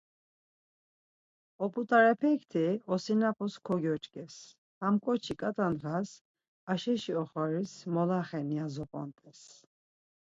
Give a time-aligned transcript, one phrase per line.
[1.63, 4.35] Oput̆arepekti osinapus kogyoç̌ǩes,
[4.79, 6.09] Ham ǩoçi ǩat̆a ndğas
[6.71, 9.41] Aşe’şi oxoris molaxen ya zop̌ont̆es.